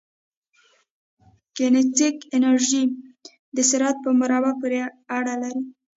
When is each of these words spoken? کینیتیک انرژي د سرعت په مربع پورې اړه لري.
کینیتیک 1.55 2.17
انرژي 2.35 2.83
د 3.55 3.57
سرعت 3.69 3.97
په 4.05 4.09
مربع 4.19 4.53
پورې 4.61 4.79
اړه 5.17 5.33
لري. 5.41 5.63